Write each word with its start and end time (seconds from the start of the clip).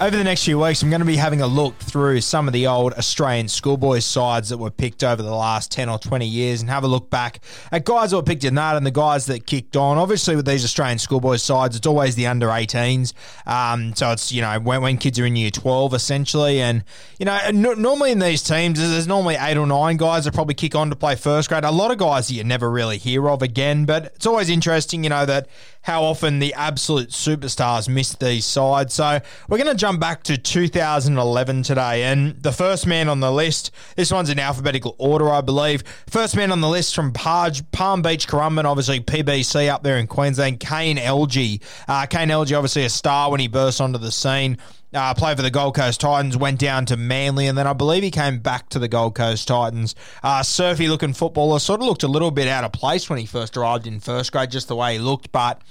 Over 0.00 0.16
the 0.16 0.24
next 0.24 0.44
few 0.46 0.58
weeks, 0.58 0.82
I'm 0.82 0.88
going 0.88 1.00
to 1.00 1.06
be 1.06 1.16
having 1.16 1.42
a 1.42 1.46
look 1.46 1.76
through 1.76 2.22
some 2.22 2.46
of 2.46 2.54
the 2.54 2.66
old 2.66 2.94
Australian 2.94 3.48
schoolboys 3.48 4.06
sides 4.06 4.48
that 4.48 4.56
were 4.56 4.70
picked 4.70 5.04
over 5.04 5.22
the 5.22 5.34
last 5.34 5.70
10 5.72 5.90
or 5.90 5.98
20 5.98 6.26
years 6.26 6.62
and 6.62 6.70
have 6.70 6.84
a 6.84 6.86
look 6.86 7.10
back 7.10 7.40
at 7.70 7.84
guys 7.84 8.10
that 8.10 8.16
were 8.16 8.22
picked 8.22 8.44
in 8.44 8.54
that 8.54 8.76
and 8.76 8.86
the 8.86 8.90
guys 8.90 9.26
that 9.26 9.44
kicked 9.44 9.76
on. 9.76 9.98
Obviously, 9.98 10.36
with 10.36 10.46
these 10.46 10.64
Australian 10.64 10.98
schoolboys 10.98 11.42
sides, 11.42 11.76
it's 11.76 11.86
always 11.86 12.14
the 12.14 12.26
under 12.26 12.46
18s. 12.46 13.12
Um, 13.46 13.94
so 13.94 14.10
it's, 14.10 14.32
you 14.32 14.40
know, 14.40 14.58
when, 14.58 14.80
when 14.80 14.96
kids 14.96 15.18
are 15.18 15.26
in 15.26 15.36
year 15.36 15.50
12, 15.50 15.92
essentially. 15.92 16.62
And, 16.62 16.82
you 17.18 17.26
know, 17.26 17.50
normally 17.50 18.12
in 18.12 18.20
these 18.20 18.42
teams, 18.42 18.78
there's 18.78 19.06
normally 19.06 19.36
eight 19.38 19.58
or 19.58 19.66
nine 19.66 19.98
guys 19.98 20.24
that 20.24 20.32
probably 20.32 20.54
kick 20.54 20.74
on 20.74 20.88
to 20.88 20.96
play 20.96 21.14
first 21.14 21.50
grade. 21.50 21.64
A 21.64 21.70
lot 21.70 21.90
of 21.90 21.98
guys 21.98 22.28
that 22.28 22.34
you 22.34 22.44
never 22.44 22.70
really 22.70 22.96
hear 22.96 23.28
of 23.28 23.42
again, 23.42 23.84
but 23.84 24.06
it's 24.16 24.24
always 24.24 24.48
interesting, 24.48 25.04
you 25.04 25.10
know, 25.10 25.26
that 25.26 25.46
how 25.82 26.02
often 26.02 26.38
the 26.38 26.52
absolute 26.54 27.08
superstars 27.10 27.88
miss 27.88 28.14
these 28.14 28.44
sides. 28.44 28.94
So 28.94 29.20
we're 29.48 29.58
going 29.58 29.70
to 29.70 29.74
jump 29.74 30.00
back 30.00 30.22
to 30.24 30.36
2011 30.36 31.62
today. 31.62 32.04
And 32.04 32.40
the 32.42 32.52
first 32.52 32.86
man 32.86 33.08
on 33.08 33.20
the 33.20 33.32
list, 33.32 33.70
this 33.96 34.12
one's 34.12 34.30
in 34.30 34.38
alphabetical 34.38 34.94
order, 34.98 35.30
I 35.30 35.40
believe. 35.40 35.82
First 36.06 36.36
man 36.36 36.52
on 36.52 36.60
the 36.60 36.68
list 36.68 36.94
from 36.94 37.12
Palm 37.12 38.02
Beach, 38.02 38.28
Currumbin, 38.28 38.64
obviously 38.64 39.00
PBC 39.00 39.68
up 39.68 39.82
there 39.82 39.96
in 39.96 40.06
Queensland, 40.06 40.60
Kane 40.60 40.96
Elgey. 40.98 41.62
Uh, 41.88 42.06
Kane 42.06 42.28
Elgey, 42.28 42.56
obviously 42.56 42.84
a 42.84 42.90
star 42.90 43.30
when 43.30 43.40
he 43.40 43.48
burst 43.48 43.80
onto 43.80 43.98
the 43.98 44.12
scene. 44.12 44.58
Uh, 44.92 45.14
played 45.14 45.36
for 45.36 45.42
the 45.42 45.50
Gold 45.50 45.76
Coast 45.76 46.00
Titans, 46.00 46.36
went 46.36 46.58
down 46.58 46.84
to 46.86 46.96
Manly, 46.96 47.46
and 47.46 47.56
then 47.56 47.66
I 47.66 47.72
believe 47.72 48.02
he 48.02 48.10
came 48.10 48.40
back 48.40 48.68
to 48.70 48.80
the 48.80 48.88
Gold 48.88 49.14
Coast 49.14 49.46
Titans. 49.46 49.94
Uh, 50.22 50.42
surfy 50.42 50.88
looking 50.88 51.12
footballer, 51.12 51.60
sort 51.60 51.80
of 51.80 51.86
looked 51.86 52.02
a 52.02 52.08
little 52.08 52.32
bit 52.32 52.48
out 52.48 52.64
of 52.64 52.72
place 52.72 53.08
when 53.08 53.18
he 53.18 53.26
first 53.26 53.56
arrived 53.56 53.86
in 53.86 54.00
first 54.00 54.32
grade, 54.32 54.50
just 54.50 54.66
the 54.66 54.74
way 54.74 54.94
he 54.94 54.98
looked, 54.98 55.30
but 55.30 55.62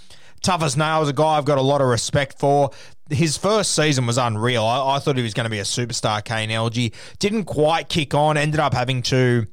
tough 0.41 0.63
as 0.63 0.77
nails, 0.77 1.09
a 1.09 1.13
guy 1.13 1.37
I've 1.37 1.45
got 1.45 1.57
a 1.57 1.61
lot 1.61 1.81
of 1.81 1.87
respect 1.87 2.39
for. 2.39 2.71
His 3.09 3.35
first 3.35 3.75
season 3.75 4.05
was 4.05 4.17
unreal. 4.17 4.63
I, 4.63 4.95
I 4.95 4.99
thought 4.99 5.17
he 5.17 5.23
was 5.23 5.33
going 5.33 5.45
to 5.45 5.49
be 5.49 5.59
a 5.59 5.63
superstar, 5.63 6.23
Kane 6.23 6.49
Elgey. 6.49 6.93
Didn't 7.17 7.45
quite 7.45 7.89
kick 7.89 8.13
on, 8.13 8.37
ended 8.37 8.59
up 8.59 8.73
having 8.73 9.01
to 9.03 9.47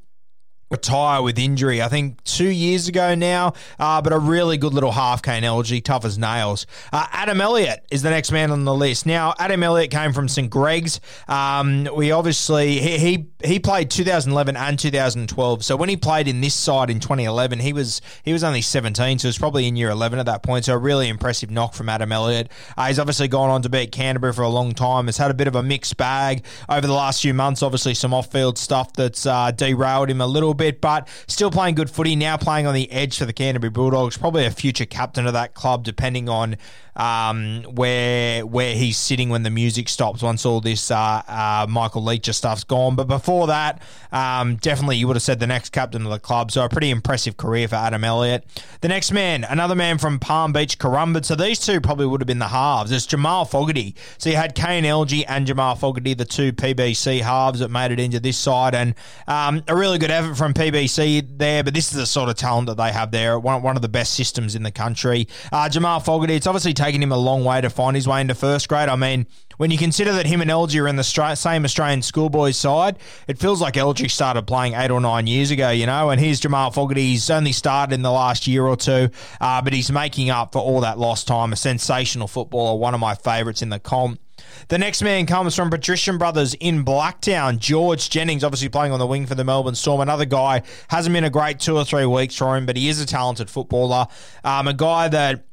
retire 0.71 1.22
with 1.22 1.38
injury, 1.38 1.81
I 1.81 1.88
think 1.88 2.22
two 2.25 2.49
years 2.49 2.88
ago 2.88 3.15
now, 3.15 3.53
uh, 3.78 4.03
but 4.03 4.12
a 4.12 4.19
really 4.19 4.59
good 4.59 4.75
little 4.75 4.93
half 4.93 5.22
Kane 5.22 5.43
Elgey, 5.43 5.82
tough 5.82 6.04
as 6.04 6.19
nails. 6.19 6.66
Uh, 6.93 7.06
Adam 7.12 7.41
Elliott 7.41 7.84
is 7.91 8.03
the 8.03 8.10
next 8.10 8.32
man 8.32 8.50
on 8.50 8.65
the 8.65 8.75
list. 8.75 9.06
Now, 9.06 9.34
Adam 9.38 9.62
Elliott 9.62 9.91
came 9.91 10.12
from 10.12 10.28
St. 10.28 10.50
Greg's. 10.50 11.00
Um, 11.28 11.88
we 11.94 12.10
obviously, 12.10 12.78
he, 12.81 12.99
he 12.99 13.27
he 13.44 13.59
played 13.60 13.91
2011 13.91 14.56
and 14.56 14.78
2012. 14.78 15.65
So 15.65 15.77
when 15.77 15.88
he 15.88 15.97
played 15.97 16.27
in 16.27 16.41
this 16.41 16.54
side 16.54 16.91
in 16.91 17.00
2011, 17.00 17.60
he 17.60 17.72
was 17.72 18.00
he 18.25 18.33
was 18.33 18.43
only 18.43 18.60
17, 18.60 19.19
so 19.19 19.22
he 19.22 19.28
was 19.28 19.38
probably 19.38 19.66
in 19.66 19.77
year 19.77 19.91
11 19.91 20.19
at 20.19 20.27
that 20.27 20.43
point. 20.43 20.65
So 20.65 20.75
a 20.75 20.78
really 20.78 21.09
impressive 21.09 21.50
knock 21.50 21.75
from 21.75 21.88
Adam 21.88 22.10
Elliott. 22.10 22.50
Uh, 22.77 22.87
he's 22.87 22.98
obviously 22.98 23.28
gone 23.28 23.50
on 23.50 23.62
to 23.62 23.69
be 23.69 23.83
at 23.83 23.93
Canterbury 23.93 24.33
for 24.33 24.43
a 24.43 24.48
long 24.48 24.72
time. 24.72 25.06
Has 25.06 25.16
had 25.16 25.31
a 25.31 25.34
bit 25.34 25.47
of 25.47 25.54
a 25.54 25.62
mixed 25.62 25.97
bag 25.97 26.44
over 26.69 26.87
the 26.87 26.93
last 26.93 27.22
few 27.22 27.34
months. 27.34 27.62
Obviously, 27.62 27.94
some 27.94 28.12
off-field 28.12 28.59
stuff 28.59 28.93
that's 28.94 29.27
uh, 29.27 29.50
derailed 29.53 30.10
him 30.10 30.21
a 30.21 30.27
little 30.27 30.54
bit, 30.56 30.81
but 30.81 31.09
still 31.28 31.50
playing 31.50 31.75
good 31.77 31.91
footy. 31.91 32.17
Now 32.17 32.37
playing 32.37 32.67
on 32.67 32.75
the 32.75 32.91
edge 32.91 33.19
for 33.19 33.25
the 33.25 33.33
Canterbury 33.33 33.71
Bulldogs. 33.71 34.17
Probably 34.17 34.44
a 34.44 34.50
future 34.50 34.87
captain 34.87 35.27
of 35.27 35.33
that 35.34 35.55
club, 35.55 35.84
depending 35.84 36.28
on 36.28 36.56
um, 36.97 37.62
where 37.75 38.45
where 38.45 38.75
he's 38.75 38.97
sitting 38.97 39.29
when 39.29 39.43
the 39.43 39.51
music 39.51 39.89
stops. 39.89 40.23
Once 40.23 40.45
all 40.45 40.61
this 40.61 40.91
uh, 40.91 41.23
uh, 41.29 41.67
Michael 41.69 42.03
Lichaa 42.03 42.34
stuff's 42.34 42.65
gone, 42.65 42.97
but 42.97 43.07
before 43.07 43.47
that, 43.47 43.83
um, 44.12 44.57
definitely 44.57 44.97
you 44.97 45.07
would 45.07 45.17
have 45.17 45.23
said 45.23 45.39
the 45.39 45.47
next 45.47 45.71
captain 45.71 46.05
of 46.05 46.11
the 46.11 46.19
club. 46.19 46.51
So 46.51 46.65
a 46.65 46.69
pretty 46.69 46.91
impressive 46.91 47.37
career 47.37 47.69
for 47.69 47.77
Adam 47.77 48.03
Elliott. 48.03 48.45
The 48.81 48.89
next 48.89 49.12
man, 49.12 49.45
another 49.45 49.75
man 49.75 49.99
from 49.99 50.19
Palm 50.19 50.53
Beach, 50.53 50.79
Currumbin. 50.79 51.25
So 51.25 51.34
these 51.34 51.61
two 51.61 51.81
probably 51.81 52.07
would 52.07 52.21
have 52.21 52.27
been 52.27 52.39
the 52.39 52.49
halves. 52.49 52.91
It's 52.91 53.07
Jamal 53.07 53.45
Fogarty. 53.45 53.95
So 54.19 54.31
you 54.31 54.37
had 54.37 54.55
Kane 54.55 54.84
Elgey 54.84 55.25
and 55.28 55.47
Jamal 55.47 55.77
Fogarty, 55.77 56.15
the 56.15 56.25
two 56.25 56.53
PBC 56.53 57.21
halves 57.21 57.61
that 57.61 57.71
made 57.71 57.93
it 57.93 58.01
into 58.01 58.21
this 58.21 58.39
side, 58.39 58.75
and 58.75 58.95
um, 59.27 59.63
a 59.69 59.77
really 59.77 59.99
good 59.99 60.11
effort 60.11 60.37
from 60.37 60.55
PBC 60.55 61.39
there. 61.39 61.63
But 61.63 61.75
this 61.75 61.93
is 61.93 61.99
the 61.99 62.07
sort 62.07 62.31
of 62.31 62.37
talent 62.37 62.69
that 62.69 62.78
they 62.78 62.93
have 62.93 63.11
there. 63.11 63.39
One, 63.39 63.63
one 63.63 63.77
of 63.77 63.83
the 63.83 63.89
best 63.89 64.15
systems 64.15 64.55
in 64.55 64.63
the 64.63 64.71
country. 64.71 65.28
Uh, 65.53 65.69
Jamal 65.69 66.01
Fogarty. 66.01 66.34
It's 66.34 66.47
obviously 66.47 66.73
taken 66.73 66.85
him 66.94 67.12
a 67.12 67.16
long 67.16 67.44
way 67.44 67.60
to 67.60 67.70
find 67.70 67.94
his 67.94 68.08
way 68.08 68.20
into 68.20 68.34
first 68.34 68.69
grade. 68.69 68.88
I 68.88 68.97
mean, 68.97 69.26
when 69.56 69.70
you 69.70 69.78
consider 69.78 70.12
that 70.12 70.26
him 70.26 70.41
and 70.41 70.50
Elgey 70.50 70.80
are 70.82 70.88
in 70.88 70.97
the 70.97 71.02
same 71.02 71.64
Australian 71.64 72.02
schoolboys 72.02 72.56
side, 72.56 72.98
it 73.26 73.38
feels 73.38 73.60
like 73.60 73.74
Elgey 73.74 74.10
started 74.10 74.47
playing 74.47 74.74
eight 74.74 74.91
or 74.91 75.00
nine 75.00 75.26
years 75.26 75.50
ago, 75.50 75.70
you 75.70 75.86
know. 75.86 76.10
And 76.10 76.20
here's 76.20 76.41
Jamal 76.41 76.70
Fogarty. 76.70 77.02
He's 77.02 77.30
only 77.30 77.52
started 77.52 77.94
in 77.94 78.02
the 78.02 78.12
last 78.12 78.47
year 78.47 78.66
or 78.66 78.76
two, 78.76 79.08
uh, 79.41 79.62
but 79.62 79.72
he's 79.72 79.91
making 79.91 80.30
up 80.30 80.52
for 80.52 80.58
all 80.58 80.80
that 80.80 80.98
lost 80.98 81.26
time. 81.26 81.52
A 81.52 81.56
sensational 81.56 82.28
footballer, 82.28 82.78
one 82.78 82.94
of 82.94 83.00
my 83.00 83.14
favourites 83.14 83.62
in 83.62 83.70
the 83.70 83.80
comp. 83.80 84.20
The 84.68 84.78
next 84.78 85.03
man 85.03 85.26
comes 85.26 85.54
from 85.54 85.70
Patrician 85.70 86.18
Brothers 86.18 86.54
in 86.54 86.84
Blacktown. 86.84 87.58
George 87.58 88.10
Jennings, 88.10 88.44
obviously 88.44 88.68
playing 88.68 88.92
on 88.92 88.98
the 88.98 89.06
wing 89.06 89.26
for 89.26 89.34
the 89.34 89.44
Melbourne 89.44 89.74
Storm. 89.74 90.00
Another 90.00 90.24
guy 90.24 90.62
hasn't 90.88 91.12
been 91.12 91.24
a 91.24 91.30
great 91.30 91.60
two 91.60 91.76
or 91.76 91.84
three 91.84 92.06
weeks 92.06 92.36
for 92.36 92.56
him, 92.56 92.66
but 92.66 92.76
he 92.76 92.88
is 92.88 93.00
a 93.00 93.06
talented 93.06 93.48
footballer. 93.48 94.06
Um, 94.44 94.68
a 94.68 94.74
guy 94.74 95.08
that 95.08 95.44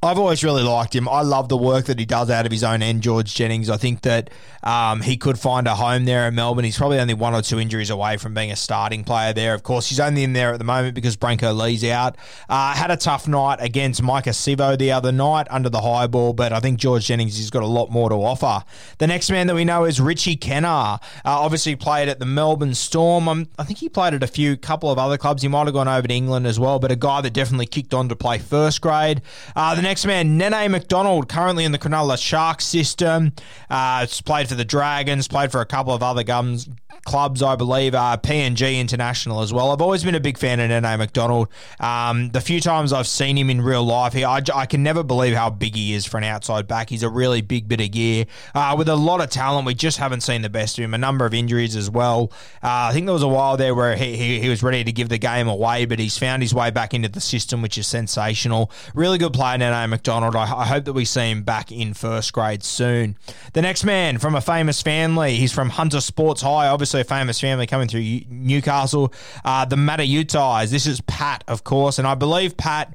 I've 0.00 0.18
always 0.18 0.44
really 0.44 0.62
liked 0.62 0.94
him. 0.94 1.08
I 1.08 1.22
love 1.22 1.48
the 1.48 1.56
work 1.56 1.86
that 1.86 1.98
he 1.98 2.06
does 2.06 2.30
out 2.30 2.46
of 2.46 2.52
his 2.52 2.62
own 2.62 2.82
end, 2.82 3.02
George 3.02 3.34
Jennings. 3.34 3.68
I 3.68 3.76
think 3.76 4.02
that 4.02 4.30
um, 4.62 5.00
he 5.00 5.16
could 5.16 5.40
find 5.40 5.66
a 5.66 5.74
home 5.74 6.04
there 6.04 6.28
in 6.28 6.36
Melbourne. 6.36 6.64
He's 6.64 6.78
probably 6.78 7.00
only 7.00 7.14
one 7.14 7.34
or 7.34 7.42
two 7.42 7.58
injuries 7.58 7.90
away 7.90 8.16
from 8.16 8.32
being 8.32 8.52
a 8.52 8.56
starting 8.56 9.02
player 9.02 9.32
there. 9.32 9.54
Of 9.54 9.64
course, 9.64 9.88
he's 9.88 9.98
only 9.98 10.22
in 10.22 10.34
there 10.34 10.52
at 10.52 10.58
the 10.58 10.64
moment 10.64 10.94
because 10.94 11.16
Brenko 11.16 11.56
Lee's 11.56 11.82
out. 11.84 12.16
Uh, 12.48 12.74
had 12.74 12.92
a 12.92 12.96
tough 12.96 13.26
night 13.26 13.58
against 13.60 14.00
Maika 14.00 14.30
Sivo 14.30 14.78
the 14.78 14.92
other 14.92 15.10
night 15.10 15.48
under 15.50 15.68
the 15.68 15.80
high 15.80 16.06
ball, 16.06 16.32
but 16.32 16.52
I 16.52 16.60
think 16.60 16.78
George 16.78 17.06
Jennings 17.06 17.36
has 17.38 17.50
got 17.50 17.64
a 17.64 17.66
lot 17.66 17.90
more 17.90 18.08
to 18.08 18.14
offer. 18.14 18.64
The 18.98 19.08
next 19.08 19.30
man 19.30 19.48
that 19.48 19.56
we 19.56 19.64
know 19.64 19.84
is 19.84 20.00
Richie 20.00 20.36
Kennar. 20.36 21.00
Uh, 21.24 21.40
obviously 21.40 21.74
played 21.74 22.08
at 22.08 22.20
the 22.20 22.26
Melbourne 22.26 22.74
Storm. 22.74 23.28
Um, 23.28 23.48
I 23.58 23.64
think 23.64 23.80
he 23.80 23.88
played 23.88 24.14
at 24.14 24.22
a 24.22 24.28
few 24.28 24.56
couple 24.56 24.92
of 24.92 24.98
other 24.98 25.18
clubs. 25.18 25.42
He 25.42 25.48
might 25.48 25.66
have 25.66 25.74
gone 25.74 25.88
over 25.88 26.06
to 26.06 26.14
England 26.14 26.46
as 26.46 26.60
well, 26.60 26.78
but 26.78 26.92
a 26.92 26.96
guy 26.96 27.20
that 27.20 27.32
definitely 27.32 27.66
kicked 27.66 27.92
on 27.92 28.08
to 28.10 28.14
play 28.14 28.38
first 28.38 28.80
grade. 28.80 29.22
Uh, 29.56 29.74
the 29.74 29.87
next 29.88 30.04
man, 30.04 30.36
Nene 30.36 30.70
McDonald, 30.70 31.30
currently 31.30 31.64
in 31.64 31.72
the 31.72 31.78
Cronulla 31.78 32.18
Sharks 32.18 32.66
system. 32.66 33.32
Uh, 33.70 34.06
played 34.26 34.46
for 34.46 34.54
the 34.54 34.64
Dragons, 34.64 35.26
played 35.28 35.50
for 35.50 35.62
a 35.62 35.66
couple 35.66 35.94
of 35.94 36.02
other 36.02 36.22
gums, 36.22 36.68
clubs, 37.08 37.42
I 37.42 37.56
believe, 37.56 37.94
are 37.94 38.18
PNG 38.18 38.78
International 38.78 39.40
as 39.40 39.50
well. 39.50 39.70
I've 39.70 39.80
always 39.80 40.04
been 40.04 40.14
a 40.14 40.20
big 40.20 40.36
fan 40.36 40.60
of 40.60 40.68
Nene 40.68 40.98
McDonald. 40.98 41.48
Um, 41.80 42.28
the 42.30 42.40
few 42.42 42.60
times 42.60 42.92
I've 42.92 43.06
seen 43.06 43.38
him 43.38 43.48
in 43.48 43.62
real 43.62 43.82
life, 43.82 44.12
he, 44.12 44.24
I, 44.24 44.42
I, 44.54 44.66
can 44.66 44.82
never 44.82 45.02
believe 45.02 45.34
how 45.34 45.48
big 45.48 45.74
he 45.74 45.94
is 45.94 46.04
for 46.04 46.18
an 46.18 46.24
outside 46.24 46.68
back. 46.68 46.90
He's 46.90 47.02
a 47.02 47.08
really 47.08 47.40
big 47.40 47.66
bit 47.66 47.80
of 47.80 47.90
gear 47.92 48.26
uh, 48.54 48.74
with 48.76 48.90
a 48.90 48.94
lot 48.94 49.22
of 49.22 49.30
talent. 49.30 49.66
We 49.66 49.72
just 49.72 49.96
haven't 49.96 50.20
seen 50.20 50.42
the 50.42 50.50
best 50.50 50.78
of 50.78 50.84
him. 50.84 50.92
A 50.92 50.98
number 50.98 51.24
of 51.24 51.32
injuries 51.32 51.76
as 51.76 51.88
well. 51.88 52.30
Uh, 52.62 52.90
I 52.90 52.92
think 52.92 53.06
there 53.06 53.14
was 53.14 53.22
a 53.22 53.28
while 53.28 53.56
there 53.56 53.74
where 53.74 53.96
he, 53.96 54.14
he, 54.16 54.40
he, 54.40 54.50
was 54.50 54.62
ready 54.62 54.84
to 54.84 54.92
give 54.92 55.08
the 55.08 55.18
game 55.18 55.48
away, 55.48 55.86
but 55.86 55.98
he's 55.98 56.18
found 56.18 56.42
his 56.42 56.52
way 56.52 56.70
back 56.70 56.92
into 56.92 57.08
the 57.08 57.22
system, 57.22 57.62
which 57.62 57.78
is 57.78 57.86
sensational. 57.86 58.70
Really 58.94 59.16
good 59.16 59.32
player, 59.32 59.56
Nene 59.56 59.88
McDonald. 59.88 60.36
I, 60.36 60.42
I 60.42 60.66
hope 60.66 60.84
that 60.84 60.92
we 60.92 61.06
see 61.06 61.30
him 61.30 61.42
back 61.42 61.72
in 61.72 61.94
first 61.94 62.34
grade 62.34 62.62
soon. 62.62 63.16
The 63.54 63.62
next 63.62 63.84
man 63.84 64.18
from 64.18 64.34
a 64.34 64.42
famous 64.42 64.82
family, 64.82 65.36
he's 65.36 65.52
from 65.52 65.70
Hunter 65.70 66.02
Sports 66.02 66.42
High, 66.42 66.68
obviously 66.68 66.97
famous 67.04 67.40
family 67.40 67.66
coming 67.66 67.88
through 67.88 68.20
Newcastle. 68.28 69.12
Uh, 69.44 69.64
the 69.64 69.76
Mata'utias. 69.76 70.70
This 70.70 70.86
is 70.86 71.00
Pat, 71.02 71.44
of 71.48 71.64
course, 71.64 71.98
and 71.98 72.06
I 72.06 72.14
believe 72.14 72.56
Pat 72.56 72.94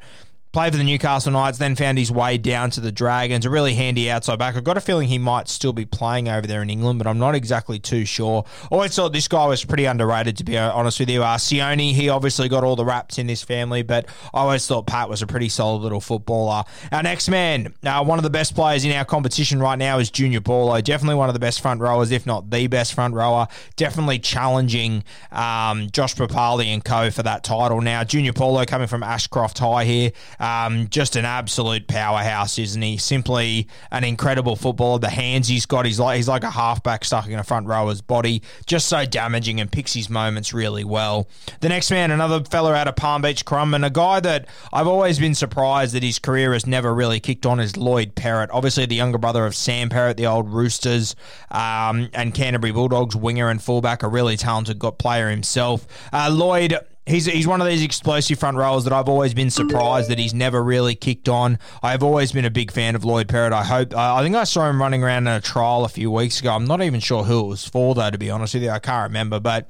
played 0.53 0.71
for 0.71 0.77
the 0.77 0.83
Newcastle 0.83 1.31
Knights, 1.31 1.57
then 1.57 1.75
found 1.75 1.97
his 1.97 2.11
way 2.11 2.37
down 2.37 2.69
to 2.69 2.79
the 2.79 2.91
Dragons. 2.91 3.43
A 3.43 3.49
really 3.49 3.73
handy 3.73 4.09
outside 4.11 4.37
back. 4.37 4.55
I've 4.55 4.63
got 4.63 4.77
a 4.77 4.81
feeling 4.81 5.07
he 5.07 5.17
might 5.17 5.49
still 5.49 5.73
be 5.73 5.83
playing 5.83 6.29
over 6.29 6.45
there 6.45 6.61
in 6.61 6.69
England, 6.69 6.99
but 6.99 7.07
I'm 7.07 7.17
not 7.17 7.33
exactly 7.33 7.79
too 7.79 8.05
sure. 8.05 8.45
Always 8.71 8.95
thought 8.95 9.13
this 9.13 9.27
guy 9.27 9.47
was 9.47 9.65
pretty 9.65 9.85
underrated, 9.85 10.37
to 10.37 10.43
be 10.43 10.55
honest 10.55 10.99
with 10.99 11.09
you. 11.09 11.23
Uh, 11.23 11.37
Sione, 11.37 11.91
he 11.91 12.07
obviously 12.07 12.47
got 12.49 12.63
all 12.63 12.75
the 12.75 12.85
raps 12.85 13.17
in 13.17 13.25
this 13.25 13.41
family, 13.41 13.81
but 13.81 14.05
I 14.31 14.41
always 14.41 14.67
thought 14.67 14.85
Pat 14.85 15.09
was 15.09 15.23
a 15.23 15.27
pretty 15.27 15.49
solid 15.49 15.81
little 15.81 15.99
footballer. 15.99 16.63
Our 16.91 17.01
next 17.01 17.29
man, 17.29 17.73
uh, 17.83 18.03
one 18.03 18.19
of 18.19 18.23
the 18.23 18.29
best 18.29 18.53
players 18.53 18.85
in 18.85 18.91
our 18.91 19.05
competition 19.05 19.59
right 19.59 19.79
now 19.79 19.97
is 19.97 20.11
Junior 20.11 20.41
Paulo. 20.41 20.79
Definitely 20.81 21.15
one 21.15 21.29
of 21.29 21.33
the 21.33 21.39
best 21.39 21.61
front 21.61 21.81
rowers, 21.81 22.11
if 22.11 22.27
not 22.27 22.51
the 22.51 22.67
best 22.67 22.93
front 22.93 23.15
rower. 23.15 23.47
Definitely 23.75 24.19
challenging 24.19 25.03
um, 25.31 25.89
Josh 25.89 26.13
Papalii 26.13 26.67
and 26.67 26.85
co 26.85 27.09
for 27.09 27.23
that 27.23 27.43
title. 27.43 27.81
Now, 27.81 28.03
Junior 28.03 28.33
Paulo 28.33 28.63
coming 28.65 28.87
from 28.87 29.01
Ashcroft 29.01 29.57
High 29.57 29.85
here. 29.85 30.11
Um, 30.43 30.89
just 30.89 31.15
an 31.15 31.23
absolute 31.23 31.87
powerhouse, 31.87 32.59
isn't 32.59 32.81
he? 32.81 32.97
Simply 32.97 33.69
an 33.91 34.03
incredible 34.03 34.57
footballer. 34.57 34.99
The 34.99 35.09
hands 35.09 35.47
he's 35.47 35.65
got, 35.65 35.85
he's 35.85 36.01
like 36.01 36.17
he's 36.17 36.27
like 36.27 36.43
a 36.43 36.51
halfback 36.51 37.05
stuck 37.05 37.27
in 37.27 37.39
a 37.39 37.45
front 37.45 37.65
rower's 37.65 38.01
body. 38.01 38.41
Just 38.65 38.89
so 38.89 39.05
damaging 39.05 39.61
and 39.61 39.71
picks 39.71 39.93
his 39.93 40.09
moments 40.09 40.53
really 40.53 40.83
well. 40.83 41.29
The 41.61 41.69
next 41.69 41.89
man, 41.91 42.11
another 42.11 42.43
fella 42.43 42.73
out 42.73 42.89
of 42.89 42.97
Palm 42.97 43.21
Beach, 43.21 43.45
Crum, 43.45 43.73
and 43.73 43.85
a 43.85 43.89
guy 43.89 44.19
that 44.19 44.49
I've 44.73 44.87
always 44.87 45.17
been 45.17 45.33
surprised 45.33 45.93
that 45.95 46.03
his 46.03 46.19
career 46.19 46.51
has 46.51 46.67
never 46.67 46.93
really 46.93 47.21
kicked 47.21 47.45
on 47.45 47.61
is 47.61 47.77
Lloyd 47.77 48.13
Perrett. 48.13 48.49
Obviously, 48.51 48.85
the 48.85 48.95
younger 48.95 49.17
brother 49.17 49.45
of 49.45 49.55
Sam 49.55 49.87
Perrett, 49.87 50.17
the 50.17 50.27
old 50.27 50.49
Roosters 50.49 51.15
um, 51.51 52.09
and 52.13 52.33
Canterbury 52.33 52.73
Bulldogs 52.73 53.15
winger 53.15 53.49
and 53.49 53.63
fullback, 53.63 54.03
a 54.03 54.09
really 54.09 54.35
talented 54.35 54.77
got 54.77 54.97
player 54.97 55.29
himself. 55.29 55.87
Uh, 56.11 56.29
Lloyd 56.29 56.77
He's, 57.05 57.25
he's 57.25 57.45
one 57.45 57.59
of 57.59 57.67
these 57.67 57.83
explosive 57.83 58.39
front 58.39 58.55
rowers 58.55 58.85
that 58.85 58.93
I've 58.93 59.09
always 59.09 59.33
been 59.33 59.49
surprised 59.49 60.09
that 60.09 60.17
he's 60.17 60.33
never 60.33 60.63
really 60.63 60.95
kicked 60.95 61.27
on. 61.27 61.59
I've 61.81 62.01
always 62.01 62.31
been 62.31 62.45
a 62.45 62.49
big 62.49 62.71
fan 62.71 62.95
of 62.95 63.03
Lloyd 63.03 63.27
Perrett. 63.27 63.51
I 63.51 63.63
hope 63.63 63.93
I 63.93 64.23
think 64.23 64.35
I 64.35 64.45
saw 64.45 64.69
him 64.69 64.81
running 64.81 65.03
around 65.03 65.27
in 65.27 65.33
a 65.33 65.41
trial 65.41 65.83
a 65.83 65.89
few 65.89 66.09
weeks 66.09 66.39
ago. 66.39 66.53
I'm 66.53 66.65
not 66.65 66.81
even 66.81 67.01
sure 67.01 67.23
who 67.23 67.41
it 67.41 67.47
was 67.47 67.65
for 67.67 67.93
though, 67.93 68.09
to 68.09 68.17
be 68.17 68.29
honest 68.29 68.53
with 68.53 68.63
you. 68.63 68.69
I 68.69 68.79
can't 68.79 69.09
remember, 69.09 69.41
but 69.41 69.69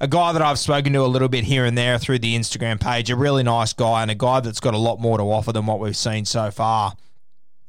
a 0.00 0.06
guy 0.06 0.32
that 0.32 0.42
I've 0.42 0.58
spoken 0.58 0.92
to 0.92 1.00
a 1.00 1.06
little 1.06 1.28
bit 1.28 1.44
here 1.44 1.64
and 1.64 1.76
there 1.76 1.98
through 1.98 2.20
the 2.20 2.36
Instagram 2.36 2.80
page, 2.80 3.10
a 3.10 3.16
really 3.16 3.42
nice 3.42 3.72
guy 3.72 4.02
and 4.02 4.10
a 4.10 4.14
guy 4.14 4.38
that's 4.38 4.60
got 4.60 4.74
a 4.74 4.78
lot 4.78 5.00
more 5.00 5.18
to 5.18 5.24
offer 5.24 5.52
than 5.52 5.66
what 5.66 5.80
we've 5.80 5.96
seen 5.96 6.24
so 6.24 6.52
far. 6.52 6.94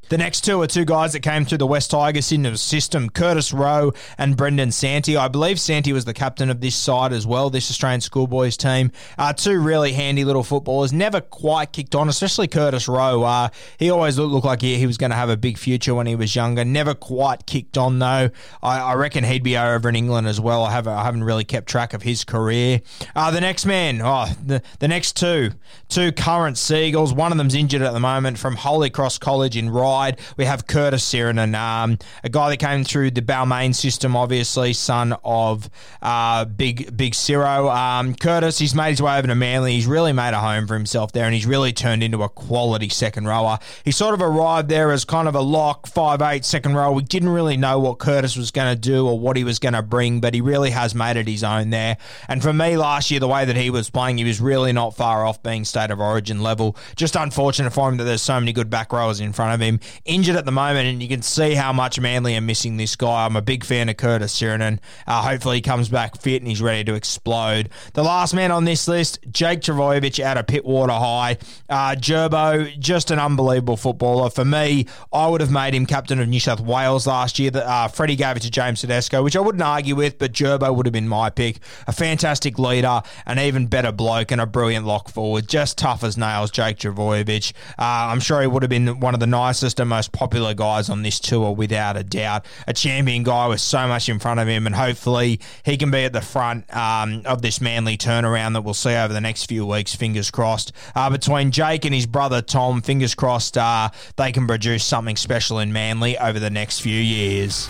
The 0.09 0.17
next 0.17 0.41
two 0.41 0.59
are 0.63 0.65
two 0.65 0.85
guys 0.85 1.13
that 1.13 1.19
came 1.19 1.45
through 1.45 1.59
the 1.59 1.67
West 1.67 1.91
Tigers 1.91 2.25
system, 2.59 3.11
Curtis 3.11 3.53
Rowe 3.53 3.93
and 4.17 4.35
Brendan 4.35 4.71
Santi. 4.71 5.15
I 5.15 5.27
believe 5.27 5.59
Santi 5.59 5.93
was 5.93 6.03
the 6.03 6.15
captain 6.15 6.49
of 6.49 6.61
this 6.61 6.75
side 6.75 7.13
as 7.13 7.27
well, 7.27 7.51
this 7.51 7.69
Australian 7.69 8.01
schoolboys 8.01 8.57
team. 8.57 8.91
Uh, 9.19 9.33
two 9.33 9.59
really 9.59 9.93
handy 9.93 10.25
little 10.25 10.41
footballers, 10.41 10.91
never 10.91 11.21
quite 11.21 11.73
kicked 11.73 11.93
on, 11.93 12.09
especially 12.09 12.47
Curtis 12.47 12.87
Rowe. 12.87 13.21
Uh, 13.21 13.49
he 13.77 13.91
always 13.91 14.17
looked, 14.17 14.31
looked 14.33 14.47
like 14.47 14.61
he, 14.63 14.79
he 14.79 14.87
was 14.87 14.97
going 14.97 15.11
to 15.11 15.15
have 15.15 15.29
a 15.29 15.37
big 15.37 15.59
future 15.59 15.93
when 15.93 16.07
he 16.07 16.15
was 16.15 16.35
younger. 16.35 16.65
Never 16.65 16.95
quite 16.95 17.45
kicked 17.45 17.77
on, 17.77 17.99
though. 17.99 18.31
I, 18.63 18.79
I 18.79 18.93
reckon 18.95 19.23
he'd 19.23 19.43
be 19.43 19.57
over 19.57 19.89
in 19.89 19.95
England 19.95 20.25
as 20.25 20.41
well. 20.41 20.63
I, 20.63 20.71
have, 20.71 20.87
I 20.87 21.03
haven't 21.03 21.23
really 21.23 21.43
kept 21.43 21.69
track 21.69 21.93
of 21.93 22.01
his 22.01 22.23
career. 22.23 22.81
Uh, 23.15 23.29
the 23.29 23.41
next 23.41 23.63
man, 23.67 24.01
oh, 24.01 24.25
the, 24.43 24.63
the 24.79 24.87
next 24.87 25.17
two, 25.17 25.51
two 25.87 26.11
current 26.11 26.57
Seagulls. 26.57 27.13
One 27.13 27.31
of 27.31 27.37
them's 27.37 27.53
injured 27.53 27.83
at 27.83 27.93
the 27.93 27.99
moment 27.99 28.39
from 28.39 28.55
Holy 28.55 28.89
Cross 28.89 29.19
College 29.19 29.55
in 29.55 29.69
Ryde 29.69 29.98
side, 29.99 30.19
we 30.37 30.45
have 30.45 30.67
Curtis 30.67 31.03
Sironen, 31.03 31.55
um, 31.55 31.97
a 32.23 32.29
guy 32.29 32.49
that 32.49 32.57
came 32.57 32.83
through 32.83 33.11
the 33.11 33.21
Balmain 33.21 33.75
system, 33.75 34.15
obviously, 34.15 34.73
son 34.73 35.15
of 35.23 35.69
uh, 36.01 36.45
Big 36.45 36.95
Big 36.95 37.13
Siro. 37.13 37.73
Um, 37.73 38.15
Curtis, 38.15 38.57
he's 38.57 38.75
made 38.75 38.91
his 38.91 39.01
way 39.01 39.17
over 39.17 39.27
to 39.27 39.35
Manly. 39.35 39.73
He's 39.73 39.87
really 39.87 40.13
made 40.13 40.33
a 40.33 40.39
home 40.39 40.67
for 40.67 40.75
himself 40.75 41.11
there, 41.11 41.25
and 41.25 41.33
he's 41.33 41.45
really 41.45 41.73
turned 41.73 42.03
into 42.03 42.23
a 42.23 42.29
quality 42.29 42.89
second 42.89 43.27
rower. 43.27 43.59
He 43.83 43.91
sort 43.91 44.13
of 44.13 44.21
arrived 44.21 44.69
there 44.69 44.91
as 44.91 45.05
kind 45.05 45.27
of 45.27 45.35
a 45.35 45.41
lock, 45.41 45.87
five 45.87 46.21
eight 46.21 46.45
second 46.45 46.75
row. 46.75 46.91
We 46.91 47.03
didn't 47.03 47.29
really 47.29 47.57
know 47.57 47.79
what 47.79 47.99
Curtis 47.99 48.35
was 48.37 48.51
going 48.51 48.73
to 48.73 48.79
do 48.79 49.07
or 49.07 49.19
what 49.19 49.35
he 49.37 49.43
was 49.43 49.59
going 49.59 49.73
to 49.73 49.81
bring, 49.81 50.21
but 50.21 50.33
he 50.33 50.41
really 50.41 50.69
has 50.69 50.95
made 50.95 51.17
it 51.17 51.27
his 51.27 51.43
own 51.43 51.69
there. 51.69 51.97
And 52.27 52.41
for 52.41 52.53
me, 52.53 52.77
last 52.77 53.11
year, 53.11 53.19
the 53.19 53.27
way 53.27 53.45
that 53.45 53.55
he 53.55 53.69
was 53.69 53.89
playing, 53.89 54.17
he 54.17 54.23
was 54.23 54.39
really 54.39 54.71
not 54.71 54.95
far 54.95 55.25
off 55.25 55.41
being 55.43 55.65
state 55.65 55.91
of 55.91 55.99
origin 55.99 56.41
level. 56.41 56.77
Just 56.95 57.15
unfortunate 57.15 57.71
for 57.71 57.89
him 57.89 57.97
that 57.97 58.05
there's 58.05 58.21
so 58.21 58.39
many 58.39 58.53
good 58.53 58.69
back 58.69 58.93
rowers 58.93 59.19
in 59.19 59.33
front 59.33 59.53
of 59.53 59.59
him 59.59 59.79
injured 60.05 60.35
at 60.35 60.45
the 60.45 60.51
moment, 60.51 60.87
and 60.87 61.01
you 61.01 61.09
can 61.09 61.21
see 61.21 61.53
how 61.53 61.73
much 61.73 61.99
Manly 61.99 62.35
are 62.35 62.41
missing 62.41 62.77
this 62.77 62.95
guy. 62.95 63.25
I'm 63.25 63.35
a 63.35 63.41
big 63.41 63.63
fan 63.63 63.89
of 63.89 63.97
Curtis 63.97 64.39
Sironen. 64.39 64.79
Uh, 65.07 65.21
hopefully, 65.21 65.57
he 65.57 65.61
comes 65.61 65.89
back 65.89 66.19
fit 66.21 66.41
and 66.41 66.47
he's 66.47 66.61
ready 66.61 66.83
to 66.85 66.93
explode. 66.93 67.69
The 67.93 68.03
last 68.03 68.33
man 68.33 68.51
on 68.51 68.65
this 68.65 68.87
list, 68.87 69.19
Jake 69.31 69.61
Trbojevic 69.61 70.19
out 70.19 70.37
of 70.37 70.45
Pittwater 70.45 70.97
High. 70.97 71.37
Uh, 71.69 71.95
Turbo, 71.95 72.65
just 72.79 73.11
an 73.11 73.19
unbelievable 73.19 73.77
footballer. 73.77 74.29
For 74.29 74.45
me, 74.45 74.85
I 75.11 75.27
would 75.27 75.41
have 75.41 75.51
made 75.51 75.73
him 75.73 75.85
captain 75.85 76.19
of 76.19 76.27
New 76.27 76.39
South 76.39 76.59
Wales 76.59 77.07
last 77.07 77.39
year. 77.39 77.51
Uh, 77.53 77.87
Freddie 77.87 78.15
gave 78.15 78.37
it 78.37 78.41
to 78.41 78.51
James 78.51 78.81
Tedesco, 78.81 79.23
which 79.23 79.35
I 79.35 79.39
wouldn't 79.39 79.63
argue 79.63 79.95
with, 79.95 80.17
but 80.17 80.33
Turbo 80.33 80.71
would 80.73 80.85
have 80.85 80.93
been 80.93 81.07
my 81.07 81.29
pick. 81.29 81.59
A 81.87 81.91
fantastic 81.91 82.59
leader, 82.59 83.01
an 83.25 83.39
even 83.39 83.67
better 83.67 83.91
bloke, 83.91 84.31
and 84.31 84.41
a 84.41 84.45
brilliant 84.45 84.85
lock 84.85 85.09
forward. 85.09 85.47
Just 85.47 85.77
tough 85.77 86.03
as 86.03 86.17
nails, 86.17 86.51
Jake 86.51 86.77
Trbojevic. 86.77 87.53
Uh, 87.77 88.11
I'm 88.11 88.19
sure 88.19 88.41
he 88.41 88.47
would 88.47 88.63
have 88.63 88.69
been 88.69 88.99
one 88.99 89.13
of 89.13 89.19
the 89.19 89.27
nicest 89.27 89.78
and 89.79 89.89
most 89.89 90.11
popular 90.11 90.53
guys 90.53 90.89
on 90.89 91.01
this 91.01 91.19
tour 91.19 91.51
without 91.51 91.97
a 91.97 92.03
doubt. 92.03 92.45
A 92.67 92.73
champion 92.73 93.23
guy 93.23 93.47
with 93.47 93.61
so 93.61 93.87
much 93.87 94.09
in 94.09 94.19
front 94.19 94.39
of 94.39 94.47
him, 94.47 94.65
and 94.65 94.75
hopefully 94.75 95.39
he 95.63 95.77
can 95.77 95.91
be 95.91 96.03
at 96.05 96.13
the 96.13 96.21
front 96.21 96.73
um, 96.75 97.21
of 97.25 97.41
this 97.41 97.61
manly 97.61 97.97
turnaround 97.97 98.53
that 98.53 98.61
we'll 98.61 98.73
see 98.73 98.95
over 98.95 99.13
the 99.13 99.21
next 99.21 99.45
few 99.45 99.65
weeks. 99.65 99.95
Fingers 99.95 100.29
crossed. 100.31 100.71
Uh, 100.95 101.09
between 101.09 101.51
Jake 101.51 101.85
and 101.85 101.93
his 101.93 102.05
brother 102.05 102.41
Tom, 102.41 102.81
fingers 102.81 103.15
crossed 103.15 103.57
uh, 103.57 103.89
they 104.15 104.31
can 104.31 104.47
produce 104.47 104.83
something 104.83 105.15
special 105.15 105.59
in 105.59 105.73
Manly 105.73 106.17
over 106.17 106.39
the 106.39 106.49
next 106.49 106.79
few 106.79 106.99
years. 106.99 107.69